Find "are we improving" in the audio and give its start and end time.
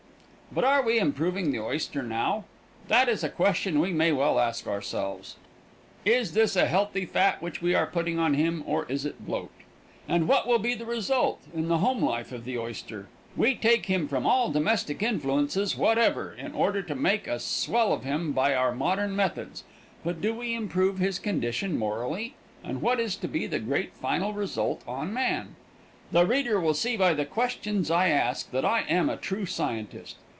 0.65-1.53